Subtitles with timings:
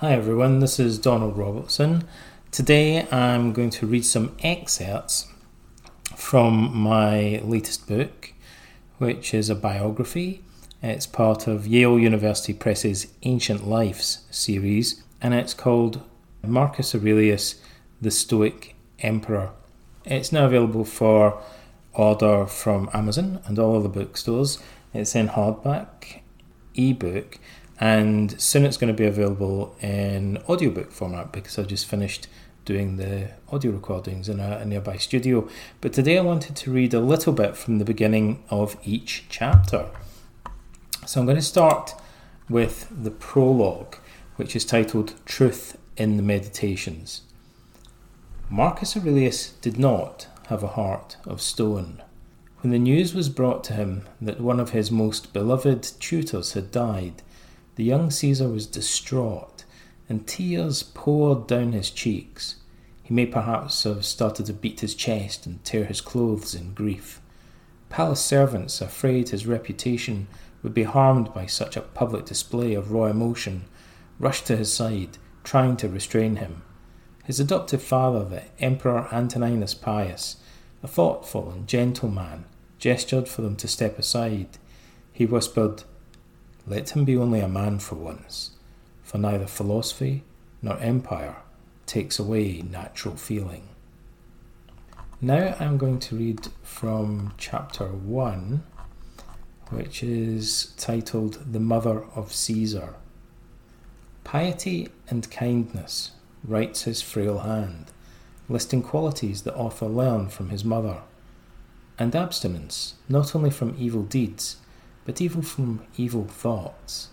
[0.00, 2.04] Hi everyone, this is Donald Robertson.
[2.52, 5.26] Today I'm going to read some excerpts
[6.14, 8.32] from my latest book,
[8.98, 10.44] which is a biography.
[10.84, 16.00] It's part of Yale University Press's Ancient Lives series, and it's called
[16.46, 17.60] Marcus Aurelius,
[18.00, 19.50] the Stoic Emperor.
[20.04, 21.42] It's now available for
[21.92, 24.60] order from Amazon and all other bookstores.
[24.94, 26.20] It's in hardback,
[26.76, 27.40] ebook,
[27.80, 32.26] and soon it's going to be available in audiobook format because I've just finished
[32.64, 35.48] doing the audio recordings in a, a, nearby studio.
[35.80, 39.88] But today I wanted to read a little bit from the beginning of each chapter.
[41.06, 41.94] So I'm going to start
[42.50, 43.96] with the prologue,
[44.36, 47.22] which is titled Truth in the Meditations.
[48.50, 52.02] Marcus Aurelius did not have a heart of stone.
[52.60, 56.70] When the news was brought to him that one of his most beloved tutors had
[56.70, 57.22] died,
[57.78, 59.62] the young Caesar was distraught,
[60.08, 62.56] and tears poured down his cheeks.
[63.04, 67.20] He may perhaps have started to beat his chest and tear his clothes in grief.
[67.88, 70.26] Palace servants, afraid his reputation
[70.60, 73.66] would be harmed by such a public display of raw emotion,
[74.18, 76.62] rushed to his side, trying to restrain him.
[77.26, 80.38] His adoptive father, the Emperor Antoninus Pius,
[80.82, 82.44] a thoughtful and gentle man,
[82.80, 84.58] gestured for them to step aside.
[85.12, 85.84] He whispered,
[86.68, 88.52] let him be only a man for once,
[89.02, 90.22] for neither philosophy
[90.60, 91.36] nor empire
[91.86, 93.68] takes away natural feeling.
[95.20, 98.62] Now I'm going to read from chapter 1,
[99.70, 102.94] which is titled The Mother of Caesar.
[104.24, 106.12] Piety and kindness,
[106.44, 107.86] writes his frail hand,
[108.48, 110.98] listing qualities the author learned from his mother,
[111.98, 114.56] and abstinence, not only from evil deeds,
[115.08, 117.08] but even from evil thoughts.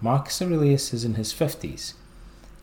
[0.00, 1.92] Marcus Aurelius is in his fifties.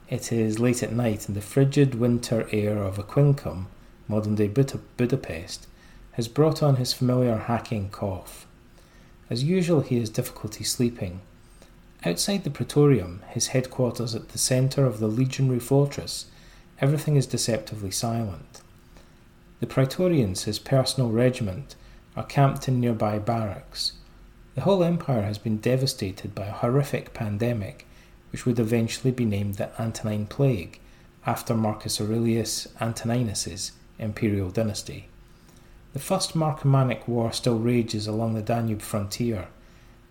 [0.09, 3.67] It is late at night, and the frigid winter air of Aquincum,
[4.07, 5.67] modern day Budapest,
[6.13, 8.47] has brought on his familiar hacking cough.
[9.29, 11.21] As usual, he has difficulty sleeping.
[12.03, 16.25] Outside the Praetorium, his headquarters at the centre of the legionary fortress,
[16.81, 18.61] everything is deceptively silent.
[19.59, 21.75] The Praetorians, his personal regiment,
[22.17, 23.91] are camped in nearby barracks.
[24.59, 27.87] The whole empire has been devastated by a horrific pandemic,
[28.29, 30.81] which would eventually be named the Antonine Plague,
[31.25, 35.07] after Marcus Aurelius Antoninus's imperial dynasty.
[35.93, 39.47] The First Marcomannic War still rages along the Danube frontier.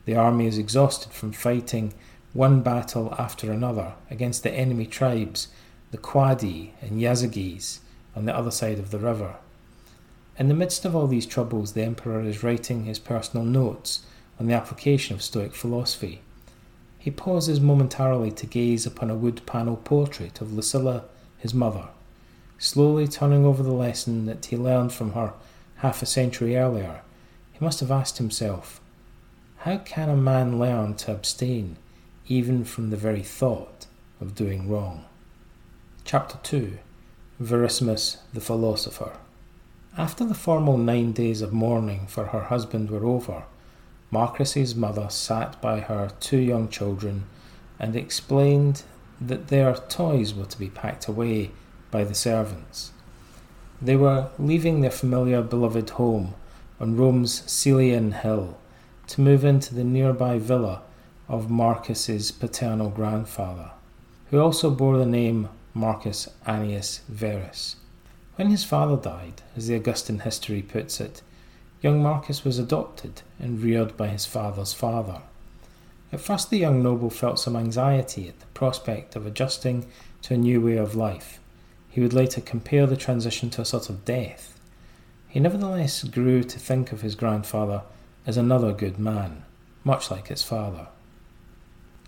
[0.07, 1.93] The army is exhausted from fighting
[2.33, 5.49] one battle after another against the enemy tribes,
[5.91, 7.81] the Quadi and Yazyges,
[8.17, 9.37] on the other side of the river.
[10.39, 14.07] In the midst of all these troubles, the emperor is writing his personal notes
[14.39, 16.21] on the application of Stoic philosophy.
[16.99, 21.05] He pauses momentarily to gaze upon a wood panel portrait of Lucilla,
[21.39, 21.89] his mother,
[22.59, 25.33] slowly turning over the lesson that he learned from her
[25.77, 27.03] half a century earlier.
[27.53, 28.81] He must have asked himself,
[29.59, 31.77] How can a man learn to abstain
[32.27, 33.87] even from the very thought
[34.21, 35.05] of doing wrong?
[36.05, 36.79] Chapter 2
[37.41, 39.13] Verissimus the Philosopher.
[39.97, 43.45] After the formal nine days of mourning for her husband were over,
[44.11, 47.25] Marcus's mother sat by her two young children
[47.79, 48.83] and explained
[49.21, 51.51] that their toys were to be packed away
[51.91, 52.93] by the servants.
[53.81, 56.35] They were leaving their familiar beloved home
[56.81, 58.57] on Rome's Caelian Hill
[59.09, 60.83] to move into the nearby villa
[61.29, 63.71] of Marcus's paternal grandfather,
[64.31, 67.77] who also bore the name Marcus Annius Verus.
[68.37, 71.23] When his father died, as the Augustan history puts it,
[71.81, 75.23] young Marcus was adopted and reared by his father's father.
[76.13, 79.87] At first, the young noble felt some anxiety at the prospect of adjusting
[80.23, 81.39] to a new way of life.
[81.91, 84.59] He would later compare the transition to a sort of death.
[85.29, 87.83] He nevertheless grew to think of his grandfather
[88.27, 89.45] as another good man,
[89.85, 90.89] much like his father.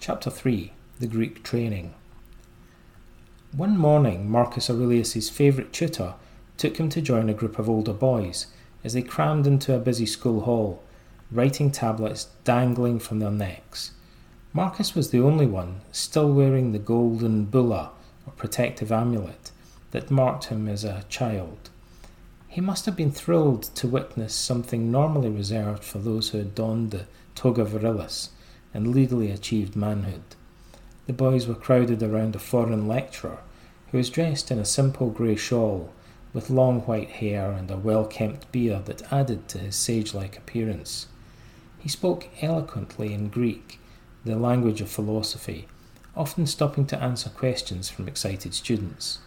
[0.01, 1.95] Chapter 3 The Greek Training
[3.53, 6.15] One morning, Marcus Aurelius's favourite tutor
[6.57, 8.47] took him to join a group of older boys
[8.83, 10.83] as they crammed into a busy school hall,
[11.31, 13.93] writing tablets dangling from their necks.
[14.53, 17.91] Marcus was the only one still wearing the golden bulla,
[18.27, 19.53] or protective amulet,
[19.93, 21.71] that marked him as a child.
[22.49, 26.91] He must have been thrilled to witness something normally reserved for those who had donned
[26.91, 27.07] the
[27.37, 28.31] toga virilis
[28.75, 30.23] and legally achieved manhood.
[31.07, 33.39] The boys were crowded around a foreign lecturer
[33.91, 35.93] who was dressed in a simple grey shawl
[36.33, 40.37] with long white hair and a well kempt beard that added to his sage like
[40.37, 41.07] appearance.
[41.79, 43.81] He spoke eloquently in Greek,
[44.25, 45.67] the language of philosophy,
[46.17, 49.21] often stopping to answer questions from excited students.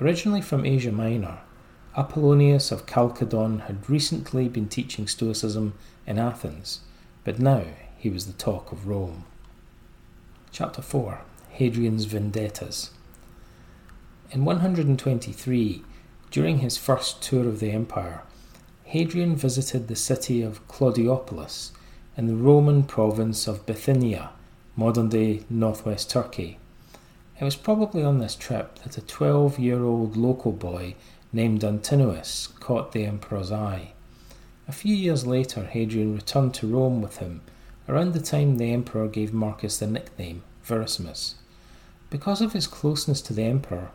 [0.00, 1.38] Originally from Asia Minor,
[1.96, 5.72] Apollonius of Chalcedon had recently been teaching Stoicism
[6.06, 6.80] in Athens,
[7.24, 7.64] but now
[7.96, 9.24] he was the talk of Rome.
[10.52, 12.90] Chapter 4 Hadrian's Vendettas.
[14.30, 15.82] In 123,
[16.36, 18.20] during his first tour of the empire,
[18.84, 21.70] Hadrian visited the city of Claudiopolis
[22.14, 24.28] in the Roman province of Bithynia,
[24.76, 26.58] modern day northwest Turkey.
[27.40, 30.96] It was probably on this trip that a 12 year old local boy
[31.32, 33.92] named Antinous caught the emperor's eye.
[34.68, 37.40] A few years later, Hadrian returned to Rome with him,
[37.88, 41.36] around the time the emperor gave Marcus the nickname Verissimus.
[42.10, 43.88] Because of his closeness to the emperor,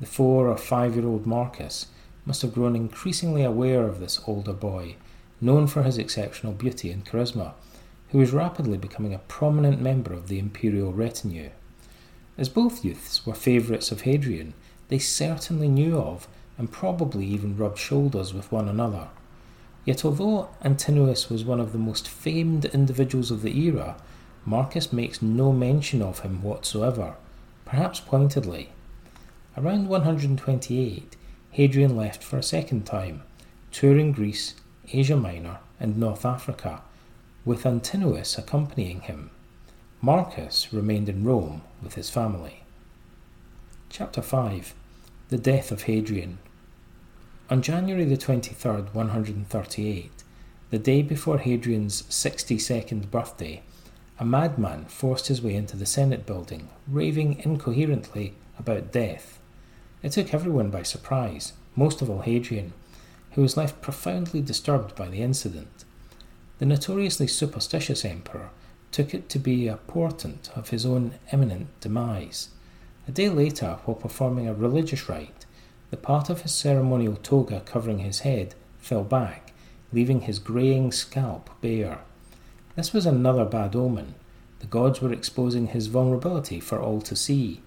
[0.00, 1.86] the four or five year old Marcus
[2.24, 4.96] must have grown increasingly aware of this older boy,
[5.40, 7.54] known for his exceptional beauty and charisma,
[8.10, 11.50] who was rapidly becoming a prominent member of the imperial retinue.
[12.36, 14.54] As both youths were favourites of Hadrian,
[14.88, 19.08] they certainly knew of and probably even rubbed shoulders with one another.
[19.84, 23.96] Yet, although Antinous was one of the most famed individuals of the era,
[24.44, 27.14] Marcus makes no mention of him whatsoever,
[27.64, 28.70] perhaps pointedly.
[29.58, 31.16] Around 128,
[31.50, 33.24] Hadrian left for a second time,
[33.72, 34.54] touring Greece,
[34.92, 36.82] Asia Minor, and North Africa,
[37.44, 39.30] with Antinous accompanying him.
[40.00, 42.62] Marcus remained in Rome with his family.
[43.90, 44.74] Chapter 5
[45.28, 46.38] The Death of Hadrian.
[47.50, 50.12] On January the 23rd, 138,
[50.70, 53.62] the day before Hadrian's 62nd birthday,
[54.20, 59.37] a madman forced his way into the Senate building, raving incoherently about death.
[60.02, 62.72] It took everyone by surprise, most of all Hadrian,
[63.32, 65.84] who was left profoundly disturbed by the incident.
[66.58, 68.50] The notoriously superstitious emperor
[68.92, 72.48] took it to be a portent of his own imminent demise.
[73.06, 75.46] A day later, while performing a religious rite,
[75.90, 79.52] the part of his ceremonial toga covering his head fell back,
[79.92, 82.00] leaving his greying scalp bare.
[82.76, 84.14] This was another bad omen.
[84.60, 87.62] The gods were exposing his vulnerability for all to see.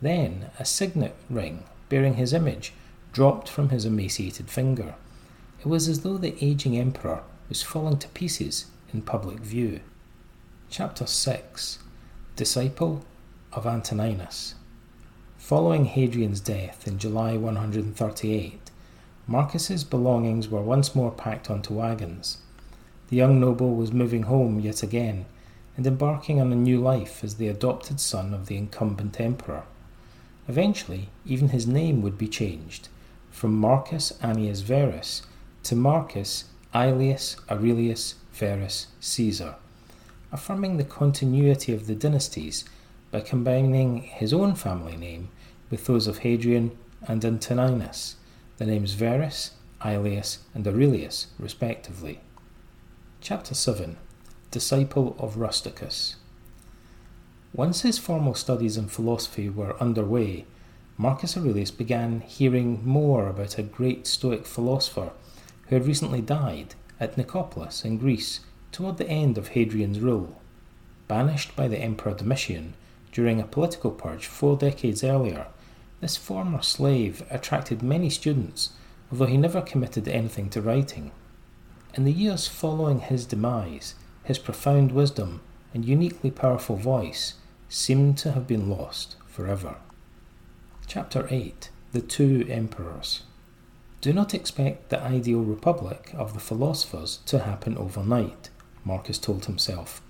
[0.00, 2.72] Then a signet ring bearing his image
[3.12, 4.94] dropped from his emaciated finger.
[5.60, 9.80] It was as though the aging emperor was falling to pieces in public view.
[10.70, 11.80] Chapter 6
[12.36, 13.04] Disciple
[13.52, 14.54] of Antoninus.
[15.38, 18.70] Following Hadrian's death in July 138,
[19.26, 22.38] Marcus's belongings were once more packed onto wagons.
[23.08, 25.24] The young noble was moving home yet again
[25.76, 29.64] and embarking on a new life as the adopted son of the incumbent emperor.
[30.48, 32.88] Eventually, even his name would be changed
[33.30, 35.22] from Marcus Annius Verus
[35.64, 39.56] to Marcus Aelius Aurelius Verus Caesar,
[40.32, 42.64] affirming the continuity of the dynasties
[43.10, 45.28] by combining his own family name
[45.70, 48.16] with those of Hadrian and Antoninus,
[48.56, 49.52] the names Verus,
[49.84, 52.20] Aelius, and Aurelius, respectively.
[53.20, 53.96] Chapter 7
[54.50, 56.16] Disciple of Rusticus.
[57.54, 60.44] Once his formal studies in philosophy were underway,
[60.96, 65.10] Marcus Aurelius began hearing more about a great Stoic philosopher
[65.66, 68.40] who had recently died at Nicopolis in Greece
[68.70, 70.40] toward the end of Hadrian's rule.
[71.08, 72.74] Banished by the Emperor Domitian
[73.12, 75.46] during a political purge four decades earlier,
[76.00, 78.70] this former slave attracted many students,
[79.10, 81.10] although he never committed anything to writing.
[81.94, 85.40] In the years following his demise, his profound wisdom
[85.74, 87.34] and uniquely powerful voice
[87.68, 89.76] seemed to have been lost forever.
[90.86, 93.22] Chapter 8 The Two Emperors.
[94.00, 98.48] Do not expect the ideal republic of the philosophers to happen overnight,
[98.84, 100.00] Marcus told himself,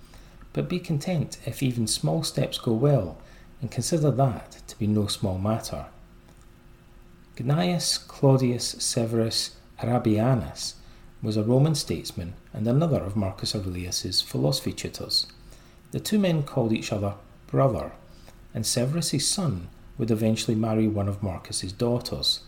[0.52, 3.18] but be content if even small steps go well,
[3.60, 5.86] and consider that to be no small matter.
[7.36, 10.74] Gnaeus Claudius Severus Arabianus
[11.22, 15.26] was a Roman statesman and another of Marcus Aurelius's philosophy tutors.
[15.90, 17.14] The two men called each other
[17.48, 17.92] brother,
[18.54, 22.40] and Severus's son would eventually marry one of Marcus's daughters.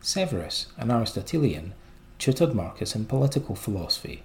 [0.00, 1.72] Severus, an Aristotelian,
[2.18, 4.22] tutored Marcus in political philosophy.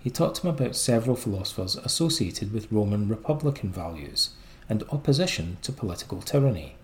[0.00, 4.30] He taught him about several philosophers associated with Roman republican values
[4.68, 6.74] and opposition to political tyranny,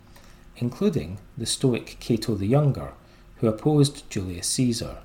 [0.57, 2.93] including the Stoic Cato the Younger,
[3.37, 4.99] who opposed Julius Caesar,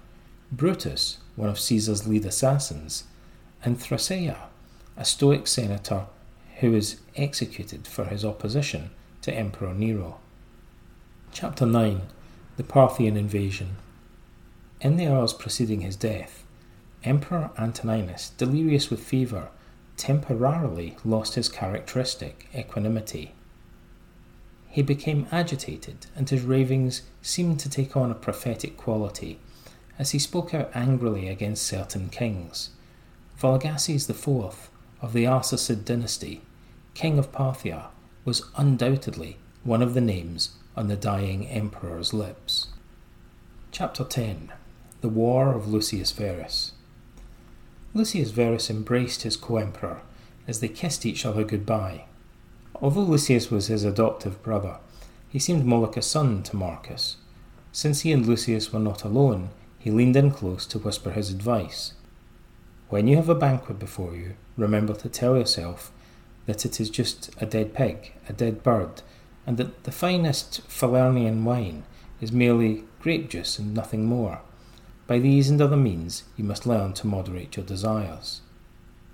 [0.52, 3.06] Brutus, one of Caesar's lead assassins,
[3.64, 4.38] and Thrasea,
[4.96, 6.06] a Stoic senator
[6.64, 8.90] who was executed for his opposition
[9.22, 10.22] to Emperor Nero.
[11.34, 12.04] Chapter 9
[12.56, 13.76] The Parthian Invasion.
[14.80, 16.46] In the hours preceding his death,
[17.04, 19.50] Emperor Antoninus, delirious with fever,
[19.98, 23.34] temporarily lost his characteristic equanimity.
[24.70, 29.38] he became agitated, and his ravings seemed to take on a prophetic quality
[30.00, 32.70] as he spoke out angrily against certain kings.
[33.38, 34.70] Vologases IV
[35.02, 36.42] of the Arsacid dynasty,
[36.94, 37.88] king of Parthia,
[38.24, 42.68] was undoubtedly one of the names on the dying emperor's lips.
[43.72, 44.52] Chapter 10
[45.02, 46.74] The War of Lucius Verus.
[47.96, 50.02] Lucius Verus embraced his co emperor
[50.48, 52.06] as they kissed each other goodbye.
[52.76, 54.78] Although Lucius was his adoptive brother,
[55.30, 57.18] he seemed more like a son to Marcus.
[57.72, 61.94] Since he and Lucius were not alone, he leaned in close to whisper his advice.
[62.90, 65.92] When you have a banquet before you, remember to tell yourself
[66.46, 69.02] that it is just a dead pig, a dead bird,
[69.46, 71.84] and that the finest Falernian wine
[72.22, 74.42] is merely grape juice and nothing more.
[75.08, 78.42] By these and other means, you must learn to moderate your desires.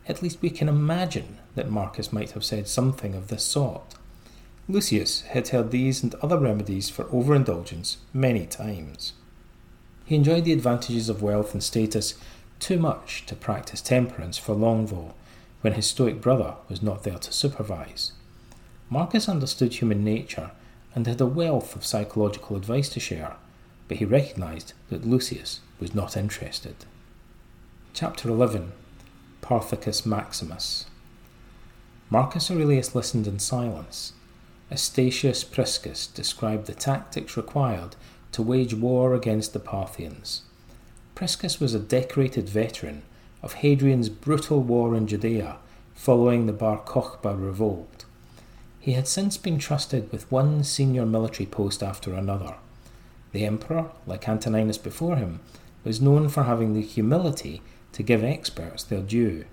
[0.07, 3.95] At least we can imagine that Marcus might have said something of this sort.
[4.67, 9.13] Lucius had heard these and other remedies for overindulgence many times.
[10.05, 12.15] He enjoyed the advantages of wealth and status
[12.59, 15.13] too much to practice temperance for long, though,
[15.61, 18.13] when his stoic brother was not there to supervise.
[18.89, 20.51] Marcus understood human nature
[20.95, 23.35] and had a wealth of psychological advice to share,
[23.87, 26.75] but he recognized that Lucius was not interested.
[27.93, 28.71] Chapter 11
[29.41, 30.85] Parthicus Maximus
[32.09, 34.13] Marcus Aurelius listened in silence.
[34.75, 37.95] Statius Priscus described the tactics required
[38.31, 40.43] to wage war against the Parthians.
[41.15, 43.03] Priscus was a decorated veteran
[43.41, 45.57] of Hadrian's brutal war in Judea
[45.95, 48.05] following the Bar Kokhba revolt.
[48.79, 52.55] He had since been trusted with one senior military post after another.
[53.31, 55.41] The emperor, like Antoninus before him,
[55.83, 57.61] was known for having the humility
[57.93, 59.45] to give experts their due.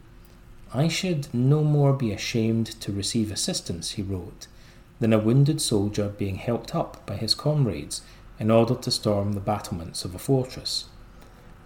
[0.72, 4.46] I should no more be ashamed to receive assistance, he wrote,
[5.00, 8.02] than a wounded soldier being helped up by his comrades
[8.38, 10.86] in order to storm the battlements of a fortress.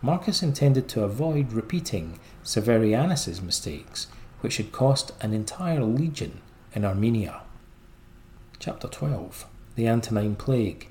[0.03, 4.07] Marcus intended to avoid repeating Severianus's mistakes,
[4.41, 6.41] which had cost an entire legion
[6.75, 7.43] in Armenia.
[8.59, 10.89] Chapter 12 The Antonine Plague.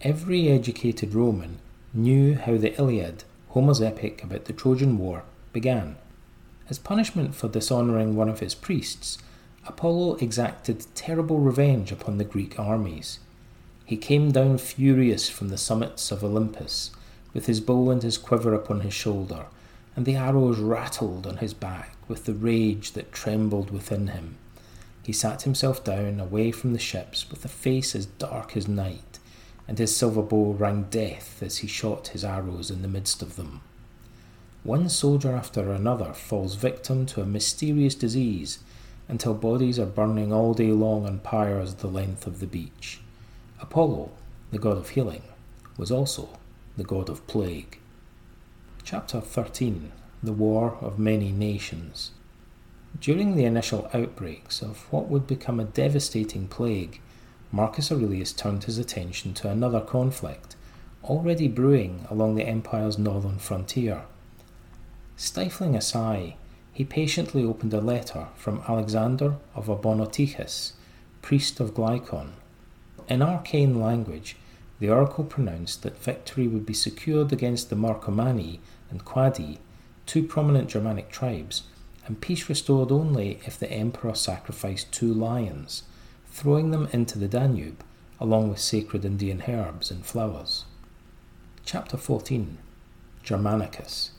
[0.00, 1.58] Every educated Roman
[1.92, 5.96] knew how the Iliad, Homer's epic about the Trojan War, began.
[6.70, 9.18] As punishment for dishonouring one of his priests,
[9.66, 13.18] Apollo exacted terrible revenge upon the Greek armies.
[13.84, 16.90] He came down furious from the summits of Olympus,
[17.36, 19.44] with his bow and his quiver upon his shoulder,
[19.94, 24.38] and the arrows rattled on his back with the rage that trembled within him.
[25.02, 29.18] He sat himself down away from the ships with a face as dark as night,
[29.68, 33.36] and his silver bow rang death as he shot his arrows in the midst of
[33.36, 33.60] them.
[34.62, 38.60] One soldier after another falls victim to a mysterious disease
[39.08, 43.00] until bodies are burning all day long on pyres the length of the beach.
[43.60, 44.10] Apollo,
[44.50, 45.22] the god of healing,
[45.76, 46.30] was also
[46.76, 47.78] the god of plague.
[48.84, 49.92] Chapter 13
[50.22, 52.10] The War of Many Nations.
[53.00, 57.00] During the initial outbreaks of what would become a devastating plague,
[57.50, 60.54] Marcus Aurelius turned his attention to another conflict,
[61.02, 64.02] already brewing along the empire's northern frontier.
[65.16, 66.36] Stifling a sigh,
[66.74, 70.72] he patiently opened a letter from Alexander of Abonotichus,
[71.22, 72.32] priest of Glykon.
[73.08, 74.36] In arcane language,
[74.78, 79.58] the oracle pronounced that victory would be secured against the Marcomanni and Quadi,
[80.04, 81.64] two prominent Germanic tribes,
[82.06, 85.84] and peace restored only if the emperor sacrificed two lions,
[86.28, 87.82] throwing them into the Danube
[88.20, 90.64] along with sacred Indian herbs and flowers.
[91.64, 92.58] Chapter 14
[93.22, 94.12] Germanicus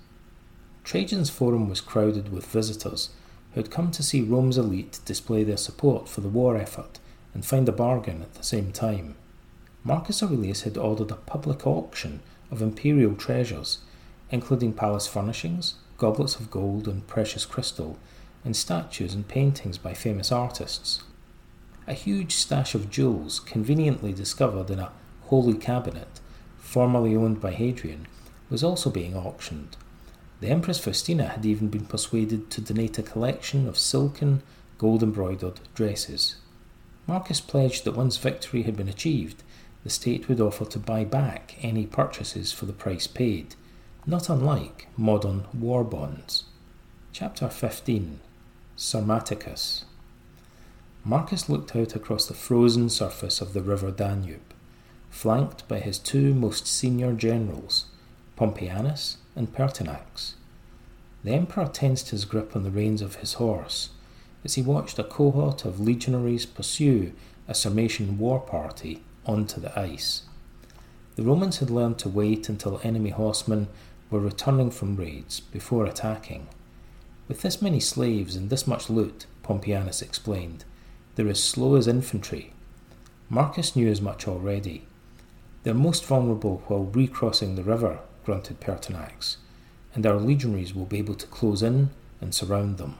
[0.84, 3.10] Trajan's forum was crowded with visitors
[3.54, 7.00] who had come to see Rome's elite display their support for the war effort
[7.34, 9.16] and find a bargain at the same time.
[9.88, 12.20] Marcus Aurelius had ordered a public auction
[12.52, 13.78] of imperial treasures,
[14.30, 17.98] including palace furnishings, goblets of gold and precious crystal,
[18.44, 21.04] and statues and paintings by famous artists.
[21.88, 24.92] A huge stash of jewels, conveniently discovered in a
[25.28, 26.20] holy cabinet,
[26.58, 28.08] formerly owned by Hadrian,
[28.50, 29.78] was also being auctioned.
[30.42, 34.44] The Empress Faustina had even been persuaded to donate a collection of silken,
[34.78, 36.36] gold embroidered dresses.
[37.08, 39.44] Marcus pledged that once victory had been achieved,
[39.88, 43.56] the state would offer to buy back any purchases for the price paid,
[44.06, 46.44] not unlike modern war bonds.
[47.14, 48.20] Chapter 15
[48.76, 49.86] Sarmaticus
[51.06, 54.54] Marcus looked out across the frozen surface of the river Danube,
[55.10, 57.86] flanked by his two most senior generals,
[58.38, 60.34] Pompeianus and Pertinax.
[61.24, 63.92] The emperor tensed his grip on the reins of his horse
[64.44, 67.14] as he watched a cohort of legionaries pursue
[67.48, 70.24] a Sarmatian war party onto the ice.
[71.16, 73.68] The Romans had learned to wait until enemy horsemen
[74.10, 76.48] were returning from raids before attacking.
[77.28, 80.64] With this many slaves and this much loot, Pompeianus explained,
[81.16, 82.54] they're as slow as infantry.
[83.30, 84.86] Marcus knew as much already.
[85.64, 89.38] They're most vulnerable while recrossing the river, grunted Pertinax,
[89.94, 91.90] and our legionaries will be able to close in
[92.22, 92.96] and surround them.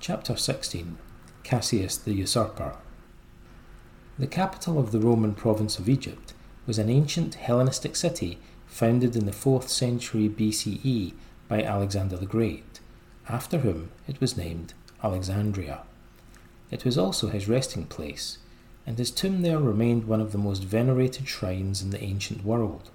[0.00, 0.96] Chapter 16
[1.42, 2.76] Cassius the Usurper
[4.20, 6.34] The capital of the Roman province of Egypt
[6.66, 11.14] was an ancient Hellenistic city founded in the 4th century BCE
[11.48, 12.80] by Alexander the Great,
[13.30, 15.84] after whom it was named Alexandria.
[16.70, 18.36] It was also his resting place,
[18.86, 22.90] and his tomb there remained one of the most venerated shrines in the ancient world.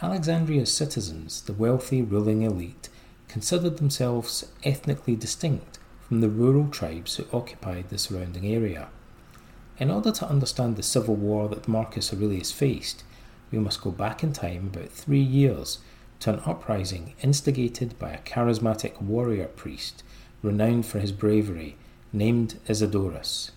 [0.00, 2.88] Alexandria's citizens, the wealthy ruling elite,
[3.28, 8.88] considered themselves ethnically distinct from the rural tribes who occupied the surrounding area.
[9.78, 13.04] In order to understand the civil war that Marcus Aurelius faced,
[13.50, 15.78] we must go back in time about three years
[16.20, 20.02] to an uprising instigated by a charismatic warrior priest
[20.42, 21.76] renowned for his bravery
[22.10, 23.50] named Isidorus.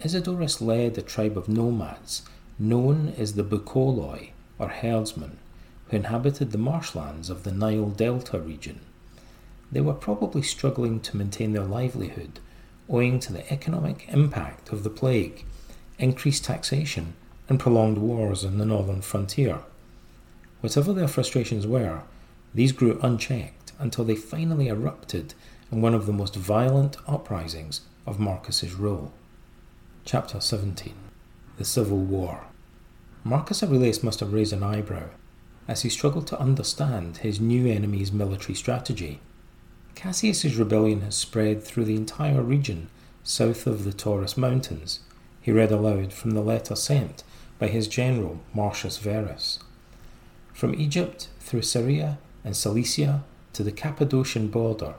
[0.00, 2.22] Isidorus led a tribe of nomads
[2.58, 5.38] known as the Bucoloi, or herdsmen,
[5.88, 8.80] who inhabited the marshlands of the Nile Delta region.
[9.72, 12.38] They were probably struggling to maintain their livelihood
[12.90, 15.44] owing to the economic impact of the plague,
[15.98, 17.14] increased taxation,
[17.48, 19.60] and prolonged wars on the northern frontier.
[20.60, 22.02] Whatever their frustrations were,
[22.54, 25.34] these grew unchecked until they finally erupted
[25.70, 29.12] in one of the most violent uprisings of Marcus's rule.
[30.04, 30.94] Chapter 17
[31.58, 32.44] The Civil War
[33.22, 35.10] Marcus Aurelius must have raised an eyebrow
[35.68, 39.20] as he struggled to understand his new enemy's military strategy.
[40.00, 42.88] Cassius's rebellion has spread through the entire region
[43.22, 45.00] south of the Taurus Mountains,
[45.42, 47.22] he read aloud from the letter sent
[47.58, 49.58] by his general Marcius Verus.
[50.54, 54.94] From Egypt through Syria and Cilicia to the Cappadocian border,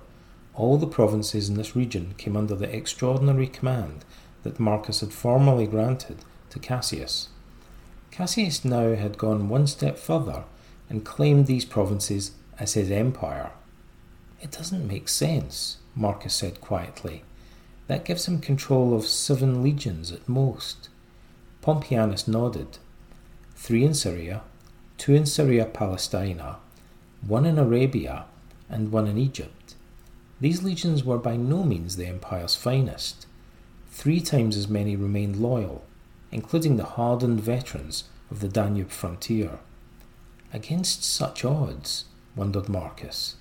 [0.53, 4.05] all the provinces in this region came under the extraordinary command
[4.43, 6.17] that Marcus had formally granted
[6.51, 7.29] to Cassius.
[8.11, 10.43] Cassius now had gone one step further
[10.91, 13.49] and claimed these provinces as his empire.
[14.41, 17.23] It doesn't make sense, Marcus said quietly.
[17.87, 20.89] That gives him control of seven legions at most.
[21.61, 22.79] Pompeianus nodded.
[23.55, 24.41] Three in Syria,
[24.97, 26.57] two in Syria Palestina,
[27.25, 28.25] one in Arabia,
[28.67, 29.75] and one in Egypt.
[30.39, 33.27] These legions were by no means the empire's finest.
[33.91, 35.83] Three times as many remained loyal,
[36.31, 39.59] including the hardened veterans of the Danube frontier.
[40.51, 43.35] Against such odds, wondered Marcus,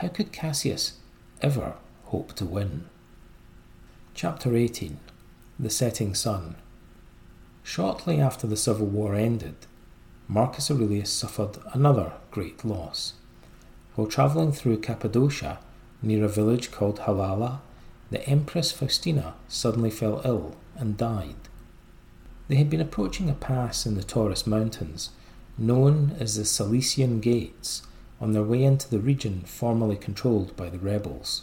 [0.00, 0.94] how could Cassius
[1.42, 2.86] ever hope to win?
[4.14, 4.98] Chapter 18
[5.58, 6.56] The Setting Sun
[7.62, 9.56] Shortly after the Civil War ended,
[10.26, 13.12] Marcus Aurelius suffered another great loss.
[13.94, 15.58] While travelling through Cappadocia,
[16.00, 17.60] near a village called Halala,
[18.10, 21.36] the Empress Faustina suddenly fell ill and died.
[22.48, 25.10] They had been approaching a pass in the Taurus Mountains,
[25.58, 27.82] known as the Cilician Gates,
[28.20, 31.42] on their way into the region formerly controlled by the rebels.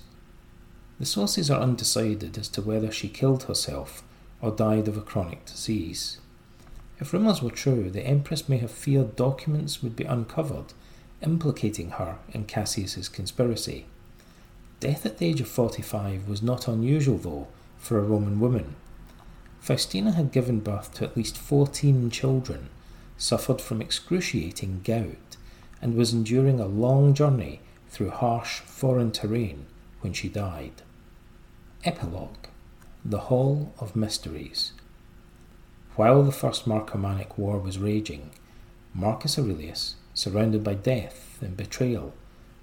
[0.99, 4.03] The sources are undecided as to whether she killed herself
[4.41, 6.19] or died of a chronic disease.
[6.99, 10.73] If rumours were true, the Empress may have feared documents would be uncovered
[11.21, 13.85] implicating her in Cassius's conspiracy.
[14.79, 18.75] Death at the age of 45 was not unusual, though, for a Roman woman.
[19.59, 22.69] Faustina had given birth to at least 14 children,
[23.17, 25.26] suffered from excruciating gout,
[25.81, 27.59] and was enduring a long journey
[27.89, 29.65] through harsh foreign terrain
[30.01, 30.81] when she died.
[31.83, 32.47] Epilogue
[33.05, 34.73] The Hall of Mysteries.
[35.95, 38.29] While the First Marcomannic War was raging,
[38.93, 42.13] Marcus Aurelius, surrounded by death and betrayal,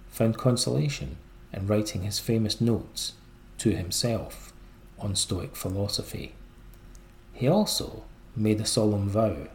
[0.09, 1.17] found consolation
[1.53, 3.15] in writing his famous notes
[3.59, 4.53] to himself
[4.99, 6.35] on Stoic philosophy.
[7.33, 8.05] He also
[8.37, 9.49] made a solemn vow.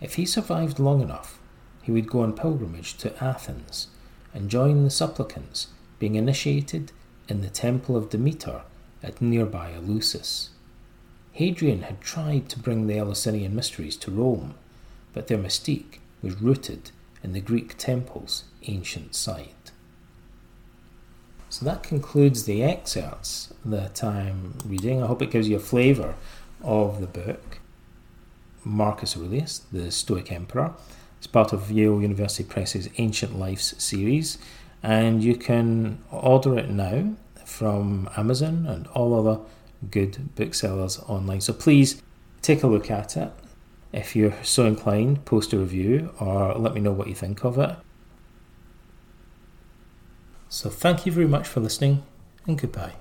[0.00, 1.38] If he survived long enough,
[1.82, 3.88] he would go on pilgrimage to Athens
[4.32, 5.68] and join the supplicants
[5.98, 6.92] being initiated
[7.28, 8.62] in the temple of Demeter
[9.02, 10.48] at nearby Eleusis.
[11.32, 14.54] Hadrian had tried to bring the Eleusinian mysteries to Rome,
[15.12, 16.90] but their mystique was rooted
[17.22, 19.72] in the Greek temple's ancient site.
[21.48, 25.02] So that concludes the excerpts that I'm reading.
[25.02, 26.14] I hope it gives you a flavour
[26.62, 27.58] of the book.
[28.64, 30.72] Marcus Aurelius, the Stoic Emperor.
[31.22, 34.38] It's part of Yale University Press's Ancient Lives series,
[34.82, 39.40] and you can order it now from Amazon and all other
[39.88, 41.40] good booksellers online.
[41.40, 42.02] So please
[42.40, 43.30] take a look at it.
[43.92, 47.56] If you're so inclined, post a review or let me know what you think of
[47.56, 47.76] it.
[50.48, 52.02] So, thank you very much for listening
[52.48, 52.94] and goodbye.